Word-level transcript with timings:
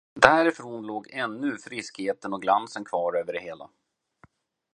Därifrån 0.15 0.85
låg 0.85 1.07
ännu 1.09 1.57
friskheten 1.57 2.33
och 2.33 2.41
glansen 2.41 2.85
kvar 2.85 3.13
över 3.15 3.33
det 3.33 3.41
hela. 3.41 3.69